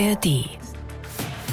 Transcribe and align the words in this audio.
ARD. 0.00 0.48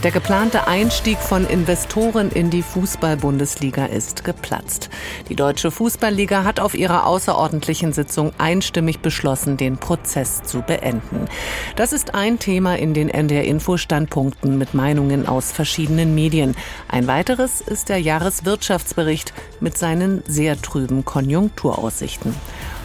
Der 0.04 0.12
geplante 0.12 0.68
Einstieg 0.68 1.18
von 1.18 1.46
Investoren 1.46 2.30
in 2.30 2.50
die 2.50 2.62
Fußball-Bundesliga 2.62 3.88
ist 3.88 4.24
geplatzt. 4.24 4.90
Die 5.28 5.36
Deutsche 5.36 5.70
Fußballliga 5.70 6.44
hat 6.44 6.60
auf 6.60 6.74
ihrer 6.74 7.08
außerordentlichen 7.08 7.92
Sitzung 7.92 8.32
einstimmig 8.38 9.00
beschlossen, 9.00 9.58
den 9.58 9.78
Prozess 9.78 10.44
zu 10.44 10.62
beenden. 10.62 11.28
Das 11.76 11.92
ist 11.92 12.14
ein 12.14 12.40
Thema 12.40 12.78
in 12.78 12.94
den 12.94 13.10
NDR-Info-Standpunkten 13.10 14.58
mit 14.58 14.74
Meinungen 14.74 15.28
aus 15.28 15.52
verschiedenen 15.52 16.16
Medien. 16.16 16.56
Ein 16.88 17.08
weiteres 17.08 17.60
ist 17.60 17.90
der 17.90 18.00
Jahreswirtschaftsbericht 18.00 19.34
mit 19.60 19.78
seinen 19.78 20.24
sehr 20.28 20.62
trüben 20.62 21.04
Konjunkturaussichten. 21.04 22.34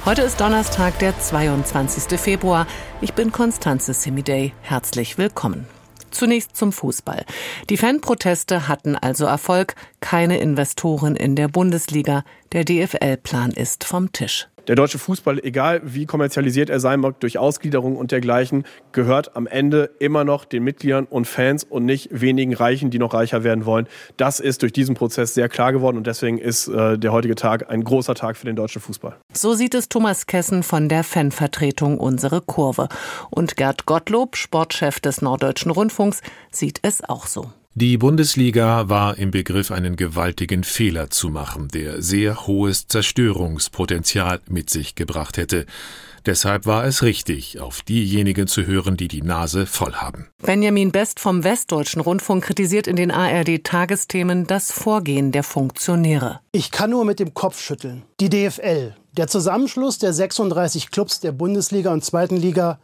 Heute 0.04 0.22
ist 0.22 0.40
Donnerstag, 0.40 0.98
der 0.98 1.16
22. 1.16 2.18
Februar. 2.18 2.66
Ich 3.00 3.14
bin 3.14 3.30
Konstanze 3.30 3.94
Semidey. 3.94 4.52
Herzlich 4.60 5.16
willkommen. 5.16 5.64
Zunächst 6.10 6.56
zum 6.56 6.72
Fußball. 6.72 7.24
Die 7.70 7.76
Fanproteste 7.76 8.66
hatten 8.66 8.96
also 8.96 9.26
Erfolg. 9.26 9.76
Keine 10.00 10.38
Investoren 10.38 11.14
in 11.14 11.36
der 11.36 11.46
Bundesliga. 11.46 12.24
Der 12.50 12.64
DFL-Plan 12.64 13.52
ist 13.52 13.84
vom 13.84 14.10
Tisch. 14.10 14.48
Der 14.68 14.76
deutsche 14.76 14.98
Fußball, 14.98 15.40
egal 15.42 15.80
wie 15.84 16.06
kommerzialisiert 16.06 16.70
er 16.70 16.78
sein 16.78 17.00
mag, 17.00 17.18
durch 17.18 17.36
Ausgliederung 17.36 17.96
und 17.96 18.12
dergleichen, 18.12 18.64
gehört 18.92 19.36
am 19.36 19.48
Ende 19.48 19.90
immer 19.98 20.22
noch 20.22 20.44
den 20.44 20.62
Mitgliedern 20.62 21.06
und 21.06 21.26
Fans 21.26 21.64
und 21.64 21.84
nicht 21.84 22.08
wenigen 22.12 22.54
Reichen, 22.54 22.90
die 22.90 23.00
noch 23.00 23.12
reicher 23.12 23.42
werden 23.42 23.66
wollen. 23.66 23.88
Das 24.16 24.38
ist 24.38 24.62
durch 24.62 24.72
diesen 24.72 24.94
Prozess 24.94 25.34
sehr 25.34 25.48
klar 25.48 25.72
geworden 25.72 25.96
und 25.96 26.06
deswegen 26.06 26.38
ist 26.38 26.68
äh, 26.68 26.96
der 26.96 27.12
heutige 27.12 27.34
Tag 27.34 27.70
ein 27.70 27.82
großer 27.82 28.14
Tag 28.14 28.36
für 28.36 28.46
den 28.46 28.54
deutschen 28.54 28.80
Fußball. 28.80 29.16
So 29.32 29.54
sieht 29.54 29.74
es 29.74 29.88
Thomas 29.88 30.26
Kessen 30.26 30.62
von 30.62 30.88
der 30.88 31.02
Fanvertretung 31.02 31.98
Unsere 31.98 32.40
Kurve. 32.40 32.88
Und 33.30 33.56
Gerd 33.56 33.86
Gottlob, 33.86 34.36
Sportchef 34.36 35.00
des 35.00 35.22
Norddeutschen 35.22 35.72
Rundfunks, 35.72 36.20
sieht 36.52 36.78
es 36.82 37.02
auch 37.02 37.26
so. 37.26 37.50
Die 37.74 37.96
Bundesliga 37.96 38.90
war 38.90 39.16
im 39.16 39.30
Begriff, 39.30 39.70
einen 39.70 39.96
gewaltigen 39.96 40.62
Fehler 40.62 41.08
zu 41.08 41.30
machen, 41.30 41.68
der 41.68 42.02
sehr 42.02 42.46
hohes 42.46 42.86
Zerstörungspotenzial 42.86 44.40
mit 44.46 44.68
sich 44.68 44.94
gebracht 44.94 45.38
hätte. 45.38 45.64
Deshalb 46.26 46.66
war 46.66 46.84
es 46.84 47.02
richtig, 47.02 47.60
auf 47.60 47.80
diejenigen 47.80 48.46
zu 48.46 48.66
hören, 48.66 48.98
die 48.98 49.08
die 49.08 49.22
Nase 49.22 49.64
voll 49.64 49.94
haben. 49.94 50.28
Benjamin 50.42 50.92
Best 50.92 51.18
vom 51.18 51.44
Westdeutschen 51.44 52.02
Rundfunk 52.02 52.44
kritisiert 52.44 52.86
in 52.86 52.96
den 52.96 53.10
ARD-Tagesthemen 53.10 54.46
das 54.46 54.70
Vorgehen 54.70 55.32
der 55.32 55.42
Funktionäre. 55.42 56.40
Ich 56.52 56.72
kann 56.72 56.90
nur 56.90 57.06
mit 57.06 57.20
dem 57.20 57.32
Kopf 57.32 57.58
schütteln. 57.58 58.02
Die 58.20 58.28
DFL, 58.28 58.94
der 59.16 59.28
Zusammenschluss 59.28 59.96
der 59.96 60.12
36 60.12 60.90
Clubs 60.90 61.20
der 61.20 61.32
Bundesliga 61.32 61.90
und 61.90 62.04
Zweiten 62.04 62.36
Liga, 62.36 62.78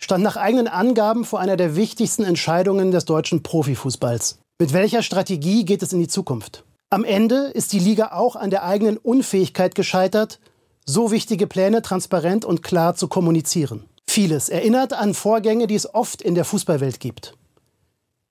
stand 0.00 0.24
nach 0.24 0.36
eigenen 0.36 0.66
Angaben 0.66 1.24
vor 1.24 1.38
einer 1.40 1.56
der 1.56 1.76
wichtigsten 1.76 2.24
Entscheidungen 2.24 2.90
des 2.90 3.04
deutschen 3.04 3.42
Profifußballs. 3.42 4.38
Mit 4.58 4.72
welcher 4.72 5.02
Strategie 5.02 5.64
geht 5.64 5.82
es 5.82 5.92
in 5.92 6.00
die 6.00 6.08
Zukunft? 6.08 6.64
Am 6.90 7.04
Ende 7.04 7.52
ist 7.54 7.72
die 7.72 7.78
Liga 7.78 8.12
auch 8.12 8.34
an 8.34 8.50
der 8.50 8.64
eigenen 8.64 8.96
Unfähigkeit 8.96 9.74
gescheitert, 9.74 10.40
so 10.84 11.12
wichtige 11.12 11.46
Pläne 11.46 11.82
transparent 11.82 12.44
und 12.44 12.62
klar 12.62 12.96
zu 12.96 13.06
kommunizieren. 13.06 13.84
Vieles 14.08 14.48
erinnert 14.48 14.92
an 14.92 15.14
Vorgänge, 15.14 15.68
die 15.68 15.76
es 15.76 15.94
oft 15.94 16.20
in 16.20 16.34
der 16.34 16.44
Fußballwelt 16.44 16.98
gibt. 16.98 17.34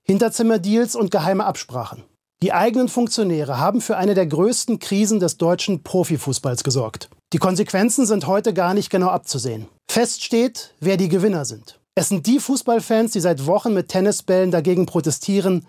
Hinterzimmerdeals 0.03 0.95
und 0.95 1.09
geheime 1.09 1.45
Absprachen. 1.45 2.03
Die 2.41 2.51
eigenen 2.51 2.89
Funktionäre 2.89 3.59
haben 3.59 3.79
für 3.79 3.95
eine 3.95 4.13
der 4.13 4.25
größten 4.25 4.79
Krisen 4.79 5.19
des 5.19 5.37
deutschen 5.37 5.83
Profifußballs 5.83 6.63
gesorgt. 6.63 7.09
Die 7.31 7.37
Konsequenzen 7.37 8.05
sind 8.05 8.27
heute 8.27 8.53
gar 8.53 8.73
nicht 8.73 8.89
genau 8.89 9.07
abzusehen. 9.07 9.67
Fest 9.91 10.23
steht, 10.23 10.75
wer 10.79 10.97
die 10.97 11.09
Gewinner 11.09 11.45
sind. 11.45 11.79
Es 11.95 12.09
sind 12.09 12.27
die 12.27 12.39
Fußballfans, 12.39 13.11
die 13.11 13.19
seit 13.19 13.47
Wochen 13.47 13.73
mit 13.73 13.89
Tennisbällen 13.89 14.51
dagegen 14.51 14.85
protestieren, 14.85 15.65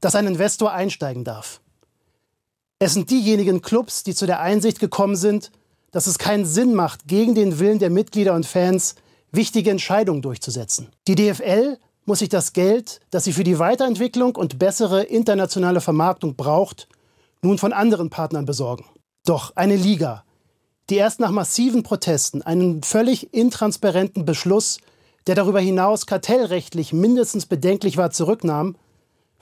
dass 0.00 0.14
ein 0.14 0.28
Investor 0.28 0.72
einsteigen 0.72 1.24
darf. 1.24 1.60
Es 2.78 2.94
sind 2.94 3.10
diejenigen 3.10 3.62
Clubs, 3.62 4.04
die 4.04 4.14
zu 4.14 4.26
der 4.26 4.38
Einsicht 4.38 4.78
gekommen 4.78 5.16
sind, 5.16 5.50
dass 5.90 6.06
es 6.06 6.18
keinen 6.18 6.46
Sinn 6.46 6.74
macht, 6.74 7.08
gegen 7.08 7.34
den 7.34 7.58
Willen 7.58 7.80
der 7.80 7.90
Mitglieder 7.90 8.34
und 8.34 8.46
Fans 8.46 8.94
wichtige 9.32 9.72
Entscheidungen 9.72 10.22
durchzusetzen. 10.22 10.90
Die 11.08 11.16
DFL 11.16 11.76
muss 12.04 12.20
sich 12.20 12.28
das 12.28 12.52
Geld, 12.52 13.00
das 13.10 13.24
sie 13.24 13.32
für 13.32 13.44
die 13.44 13.58
Weiterentwicklung 13.58 14.36
und 14.36 14.60
bessere 14.60 15.02
internationale 15.02 15.80
Vermarktung 15.80 16.36
braucht, 16.36 16.86
nun 17.42 17.58
von 17.58 17.72
anderen 17.72 18.08
Partnern 18.08 18.46
besorgen. 18.46 18.84
Doch 19.26 19.56
eine 19.56 19.74
Liga, 19.74 20.24
die 20.90 20.96
erst 20.96 21.20
nach 21.20 21.30
massiven 21.30 21.82
Protesten 21.82 22.42
einen 22.42 22.82
völlig 22.82 23.32
intransparenten 23.32 24.24
Beschluss, 24.24 24.78
der 25.26 25.34
darüber 25.34 25.60
hinaus 25.60 26.06
kartellrechtlich 26.06 26.92
mindestens 26.92 27.46
bedenklich 27.46 27.96
war, 27.96 28.10
zurücknahm, 28.10 28.76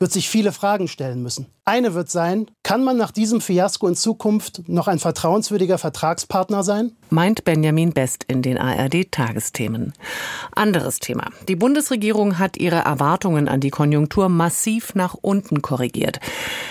wird 0.03 0.11
sich 0.11 0.29
viele 0.29 0.51
Fragen 0.51 0.89
stellen 0.89 1.23
müssen. 1.23 1.47
Eine 1.65 1.95
wird 1.95 2.11
sein, 2.11 2.47
kann 2.65 2.83
man 2.83 2.97
nach 2.97 3.13
diesem 3.13 3.41
Fiasko 3.41 3.87
in 3.87 3.95
Zukunft 3.95 4.69
noch 4.69 4.89
ein 4.89 4.99
vertrauenswürdiger 4.99 5.79
Vertragspartner 5.79 6.65
sein? 6.65 6.91
Meint 7.09 7.45
Benjamin 7.45 7.93
Best 7.93 8.25
in 8.27 8.43
den 8.43 8.59
ARD-Tagesthemen. 8.59 9.93
Anderes 10.57 10.99
Thema. 10.99 11.31
Die 11.47 11.55
Bundesregierung 11.55 12.41
hat 12.41 12.57
ihre 12.57 12.81
Erwartungen 12.81 13.47
an 13.47 13.61
die 13.61 13.71
Konjunktur 13.71 14.29
massiv 14.29 14.97
nach 14.97 15.15
unten 15.15 15.63
korrigiert. 15.63 16.19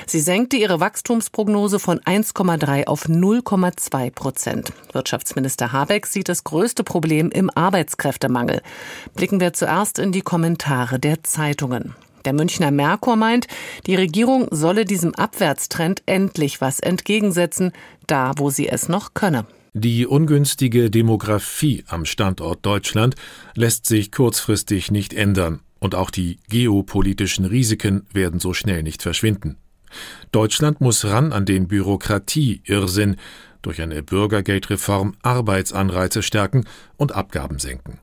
Sie 0.07 0.19
senkte 0.19 0.57
ihre 0.57 0.81
Wachstumsprognose 0.81 1.79
von 1.79 2.01
1,3 2.01 2.87
auf 2.87 3.05
0,2 3.05 4.11
Prozent. 4.11 4.73
Wirtschaftsminister 4.91 5.71
Habeck 5.71 6.05
sieht 6.05 6.27
das 6.27 6.43
größte 6.43 6.83
Problem 6.83 7.31
im 7.31 7.49
Arbeitskräftemangel. 7.49 8.61
Blicken 9.15 9.39
wir 9.39 9.53
zuerst 9.53 9.99
in 9.99 10.11
die 10.11 10.21
Kommentare 10.21 10.99
der 10.99 11.23
Zeitungen. 11.23 11.95
Der 12.25 12.33
Münchner 12.33 12.71
Merkur 12.71 13.15
meint, 13.15 13.47
die 13.87 13.95
Regierung 13.95 14.47
solle 14.51 14.85
diesem 14.85 15.15
Abwärtstrend 15.15 16.03
endlich 16.05 16.61
was 16.61 16.79
entgegensetzen, 16.79 17.71
da 18.07 18.33
wo 18.37 18.49
sie 18.49 18.67
es 18.67 18.89
noch 18.89 19.13
könne. 19.13 19.45
Die 19.73 20.05
ungünstige 20.05 20.89
Demografie 20.89 21.85
am 21.87 22.05
Standort 22.05 22.65
Deutschland 22.65 23.15
lässt 23.55 23.85
sich 23.85 24.11
kurzfristig 24.11 24.91
nicht 24.91 25.13
ändern, 25.13 25.61
und 25.79 25.95
auch 25.95 26.11
die 26.11 26.39
geopolitischen 26.49 27.45
Risiken 27.45 28.05
werden 28.11 28.39
so 28.39 28.53
schnell 28.53 28.83
nicht 28.83 29.01
verschwinden. 29.01 29.57
Deutschland 30.31 30.81
muss 30.81 31.05
ran 31.05 31.31
an 31.33 31.45
den 31.45 31.67
Bürokratie-Irrsinn, 31.67 33.15
durch 33.61 33.81
eine 33.81 34.03
Bürgergeldreform 34.03 35.15
Arbeitsanreize 35.21 36.23
stärken 36.23 36.65
und 36.97 37.13
Abgaben 37.13 37.59
senken. 37.59 37.99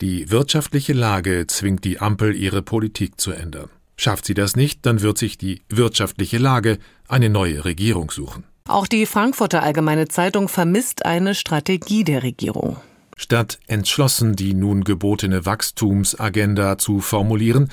Die 0.00 0.30
wirtschaftliche 0.30 0.94
Lage 0.94 1.46
zwingt 1.46 1.84
die 1.84 2.00
Ampel, 2.00 2.34
ihre 2.34 2.62
Politik 2.62 3.20
zu 3.20 3.32
ändern. 3.32 3.68
Schafft 3.96 4.24
sie 4.24 4.34
das 4.34 4.56
nicht, 4.56 4.86
dann 4.86 5.02
wird 5.02 5.18
sich 5.18 5.36
die 5.36 5.60
wirtschaftliche 5.68 6.38
Lage 6.38 6.78
eine 7.06 7.28
neue 7.28 7.66
Regierung 7.66 8.10
suchen. 8.10 8.44
Auch 8.66 8.86
die 8.86 9.04
Frankfurter 9.04 9.62
Allgemeine 9.62 10.08
Zeitung 10.08 10.48
vermisst 10.48 11.04
eine 11.04 11.34
Strategie 11.34 12.04
der 12.04 12.22
Regierung. 12.22 12.78
Statt 13.16 13.58
entschlossen 13.66 14.36
die 14.36 14.54
nun 14.54 14.84
gebotene 14.84 15.44
Wachstumsagenda 15.44 16.78
zu 16.78 17.00
formulieren, 17.00 17.70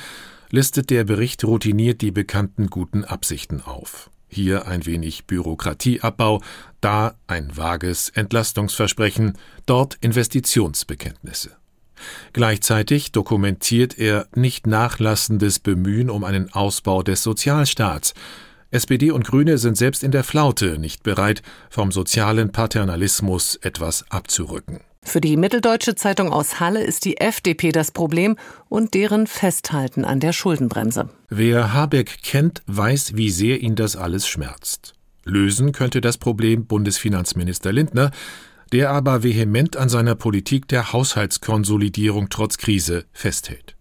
listet 0.50 0.90
der 0.90 1.06
Bericht 1.06 1.46
routiniert 1.46 2.02
die 2.02 2.12
bekannten 2.12 2.68
guten 2.68 3.06
Absichten 3.06 3.62
auf. 3.62 4.10
Hier 4.28 4.68
ein 4.68 4.86
wenig 4.86 5.26
Bürokratieabbau, 5.26 6.42
da 6.82 7.16
ein 7.28 7.56
vages 7.56 8.10
Entlastungsversprechen, 8.10 9.38
dort 9.66 9.96
Investitionsbekenntnisse. 10.02 11.56
Gleichzeitig 12.34 13.12
dokumentiert 13.12 13.98
er 13.98 14.28
nicht 14.36 14.68
nachlassendes 14.68 15.60
Bemühen 15.60 16.10
um 16.10 16.24
einen 16.24 16.54
Ausbau 16.54 17.04
des 17.04 17.24
Sozialstaats. 17.24 18.14
SPD 18.70 19.12
und 19.12 19.26
Grüne 19.26 19.58
sind 19.58 19.78
selbst 19.78 20.04
in 20.04 20.12
der 20.12 20.24
Flaute 20.24 20.78
nicht 20.78 21.04
bereit, 21.04 21.42
vom 21.70 21.92
sozialen 21.92 22.52
Paternalismus 22.52 23.56
etwas 23.56 24.06
abzurücken. 24.10 24.82
Für 25.04 25.22
die 25.22 25.38
Mitteldeutsche 25.38 25.96
Zeitung 25.96 26.34
aus 26.34 26.60
Halle 26.60 26.84
ist 26.84 27.06
die 27.06 27.18
FDP 27.18 27.72
das 27.72 27.92
Problem 27.92 28.36
und 28.68 28.94
deren 28.94 29.26
Festhalten 29.26 30.04
an 30.04 30.20
der 30.20 30.34
Schuldenbremse. 30.34 31.10
Wer 31.30 31.74
Habeck 31.74 32.24
kennt, 32.24 32.62
weiß, 32.68 33.16
wie 33.16 33.30
sehr 33.30 33.62
ihn 33.62 33.76
das 33.76 33.96
alles 33.96 34.28
schmerzt. 34.28 34.96
Lösen 35.24 35.72
könnte 35.72 36.02
das 36.02 36.18
Problem 36.18 36.66
Bundesfinanzminister 36.66 37.72
Lindner, 37.72 38.12
der 38.72 38.92
aber 38.92 39.24
vehement 39.24 39.78
an 39.78 39.90
seiner 39.90 40.16
Politik 40.16 40.68
der 40.68 40.94
Haushaltskonsolidierung 40.94 42.30
trotz 42.30 42.58
Krise 42.58 43.06
festhält. 43.14 43.78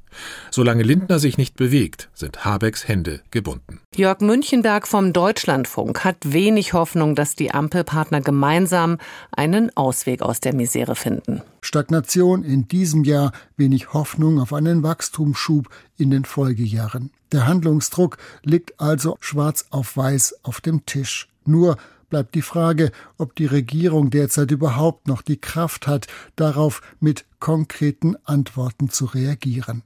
Solange 0.50 0.82
Lindner 0.82 1.18
sich 1.18 1.38
nicht 1.38 1.56
bewegt, 1.56 2.08
sind 2.14 2.44
Habecks 2.44 2.88
Hände 2.88 3.20
gebunden. 3.30 3.80
Jörg 3.94 4.20
Münchenberg 4.20 4.88
vom 4.88 5.12
Deutschlandfunk 5.12 6.04
hat 6.04 6.16
wenig 6.24 6.72
Hoffnung, 6.72 7.14
dass 7.14 7.34
die 7.34 7.52
Ampelpartner 7.52 8.20
gemeinsam 8.20 8.98
einen 9.32 9.76
Ausweg 9.76 10.22
aus 10.22 10.40
der 10.40 10.54
Misere 10.54 10.96
finden. 10.96 11.42
Stagnation 11.60 12.44
in 12.44 12.68
diesem 12.68 13.04
Jahr, 13.04 13.32
wenig 13.56 13.92
Hoffnung 13.92 14.40
auf 14.40 14.52
einen 14.52 14.82
Wachstumsschub 14.82 15.68
in 15.98 16.10
den 16.10 16.24
Folgejahren. 16.24 17.10
Der 17.32 17.46
Handlungsdruck 17.46 18.18
liegt 18.42 18.80
also 18.80 19.16
schwarz 19.20 19.66
auf 19.70 19.96
weiß 19.96 20.36
auf 20.42 20.60
dem 20.60 20.86
Tisch. 20.86 21.28
Nur 21.44 21.76
bleibt 22.08 22.35
die 22.35 22.43
Frage, 22.43 22.93
ob 23.19 23.35
die 23.35 23.47
Regierung 23.47 24.11
derzeit 24.11 24.50
überhaupt 24.50 25.08
noch 25.08 25.23
die 25.23 25.41
Kraft 25.41 25.87
hat, 25.87 26.06
darauf 26.37 26.82
mit 27.00 27.25
konkreten 27.41 28.17
Antworten 28.25 28.91
zu 28.91 29.06
reagieren. 29.06 29.82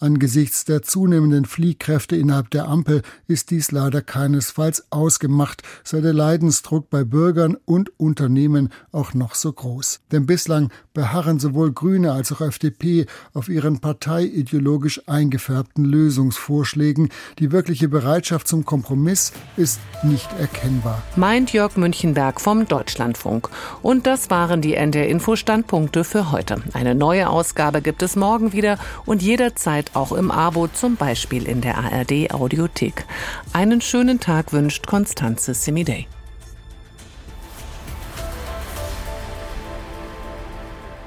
Angesichts 0.00 0.64
der 0.64 0.82
zunehmenden 0.82 1.44
Fliehkräfte 1.44 2.16
innerhalb 2.16 2.50
der 2.50 2.68
Ampel 2.68 3.02
ist 3.26 3.50
dies 3.50 3.70
leider 3.72 4.02
keinesfalls 4.02 4.86
ausgemacht, 4.90 5.62
sei 5.82 6.00
der 6.00 6.12
Leidensdruck 6.12 6.90
bei 6.90 7.04
Bürgern 7.04 7.56
und 7.64 7.98
Unternehmen 7.98 8.70
auch 8.92 9.14
noch 9.14 9.34
so 9.34 9.52
groß. 9.52 10.00
Denn 10.12 10.26
bislang 10.26 10.70
beharren 10.92 11.38
sowohl 11.38 11.72
Grüne 11.72 12.12
als 12.12 12.32
auch 12.32 12.40
FDP 12.40 13.06
auf 13.32 13.48
ihren 13.48 13.80
parteiideologisch 13.80 15.08
eingefärbten 15.08 15.84
Lösungsvorschlägen. 15.84 17.10
Die 17.38 17.52
wirkliche 17.52 17.88
Bereitschaft 17.88 18.48
zum 18.48 18.64
Kompromiss 18.64 19.32
ist 19.56 19.80
nicht 20.02 20.28
erkennbar. 20.38 21.02
Meint 21.16 21.52
Jörg 21.52 21.76
Münchenberg 21.76 22.40
vom 22.40 22.66
Deutschlandfunk. 22.66 23.48
Und 23.82 24.06
das 24.06 24.30
waren 24.30 24.60
die 24.60 24.74
NDR 24.74 25.08
Info 25.08 25.36
Standpunkte 25.36 26.04
für 26.04 26.30
heute. 26.30 26.62
Eine 26.72 26.94
neue 26.94 27.28
Ausgabe 27.28 27.82
gibt 27.82 28.02
es 28.02 28.16
morgen 28.16 28.52
wieder 28.52 28.78
und 29.06 29.22
jederzeit 29.64 29.96
auch 29.96 30.12
im 30.12 30.30
Abo, 30.30 30.68
zum 30.68 30.96
Beispiel 30.96 31.48
in 31.48 31.60
der 31.60 31.78
ARD 31.78 32.32
Audiothek. 32.32 33.06
Einen 33.52 33.80
schönen 33.80 34.20
Tag 34.20 34.52
wünscht 34.52 34.86
Konstanze 34.86 35.54
Semidey. 35.54 36.06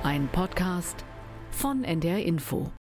Ein 0.04 0.28
Podcast 0.32 1.06
von 1.52 1.84
NDR 1.84 2.24
Info. 2.24 2.72